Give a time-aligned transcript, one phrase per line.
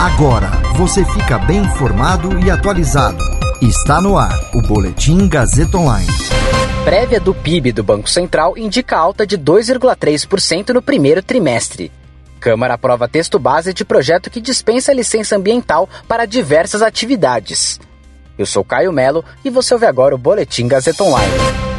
[0.00, 3.22] Agora você fica bem informado e atualizado.
[3.60, 6.08] Está no ar o Boletim Gazeta Online.
[6.82, 11.92] Prévia do PIB do Banco Central indica alta de 2,3% no primeiro trimestre.
[12.40, 17.78] Câmara aprova texto base de projeto que dispensa licença ambiental para diversas atividades.
[18.38, 21.69] Eu sou Caio Melo e você ouve agora o Boletim Gazeta Online.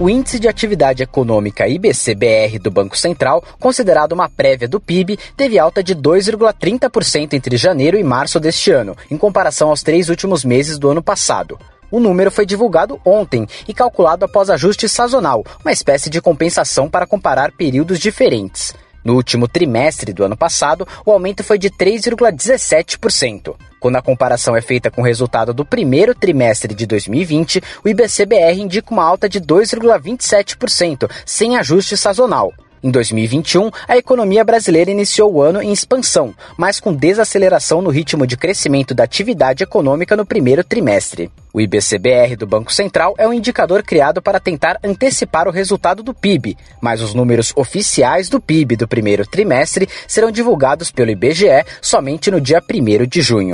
[0.00, 5.58] O Índice de Atividade Econômica IBCBR do Banco Central, considerado uma prévia do PIB, teve
[5.58, 10.78] alta de 2,30% entre janeiro e março deste ano, em comparação aos três últimos meses
[10.78, 11.58] do ano passado.
[11.90, 17.06] O número foi divulgado ontem e calculado após ajuste sazonal, uma espécie de compensação para
[17.06, 18.72] comparar períodos diferentes.
[19.04, 23.54] No último trimestre do ano passado, o aumento foi de 3,17%.
[23.80, 28.60] Quando a comparação é feita com o resultado do primeiro trimestre de 2020, o IBCBR
[28.60, 32.52] indica uma alta de 2,27%, sem ajuste sazonal.
[32.82, 38.26] Em 2021, a economia brasileira iniciou o ano em expansão, mas com desaceleração no ritmo
[38.26, 41.30] de crescimento da atividade econômica no primeiro trimestre.
[41.52, 46.14] O IBCBR do Banco Central é um indicador criado para tentar antecipar o resultado do
[46.14, 52.30] PIB, mas os números oficiais do PIB do primeiro trimestre serão divulgados pelo IBGE somente
[52.30, 53.52] no dia 1 de junho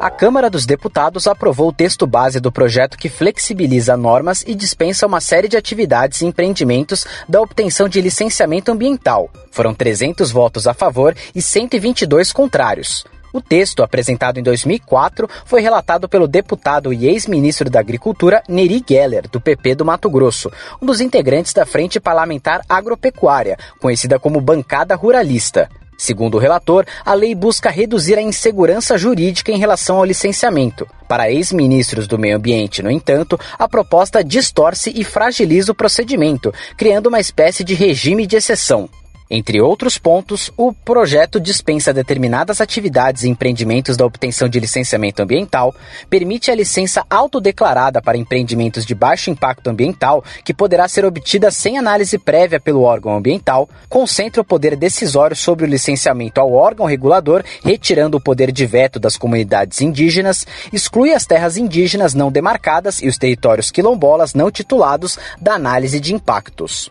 [0.00, 5.06] a Câmara dos Deputados aprovou o texto base do projeto que flexibiliza normas e dispensa
[5.06, 9.28] uma série de atividades e empreendimentos da obtenção de licenciamento ambiental.
[9.50, 13.04] Foram 300 votos a favor e 122 contrários.
[13.30, 19.28] O texto, apresentado em 2004, foi relatado pelo deputado e ex-ministro da Agricultura Neri Geller,
[19.30, 20.50] do PP do Mato Grosso,
[20.80, 25.68] um dos integrantes da Frente Parlamentar Agropecuária, conhecida como Bancada Ruralista.
[26.00, 30.88] Segundo o relator, a lei busca reduzir a insegurança jurídica em relação ao licenciamento.
[31.06, 37.08] Para ex-ministros do meio ambiente, no entanto, a proposta distorce e fragiliza o procedimento, criando
[37.08, 38.88] uma espécie de regime de exceção.
[39.32, 45.72] Entre outros pontos, o projeto dispensa determinadas atividades e empreendimentos da obtenção de licenciamento ambiental,
[46.08, 51.78] permite a licença autodeclarada para empreendimentos de baixo impacto ambiental, que poderá ser obtida sem
[51.78, 57.44] análise prévia pelo órgão ambiental, concentra o poder decisório sobre o licenciamento ao órgão regulador,
[57.64, 63.06] retirando o poder de veto das comunidades indígenas, exclui as terras indígenas não demarcadas e
[63.06, 66.90] os territórios quilombolas não titulados da análise de impactos.